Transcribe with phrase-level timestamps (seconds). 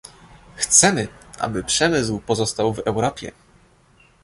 [0.55, 1.07] Chcemy,
[1.39, 3.31] aby przemysł pozostał w Europie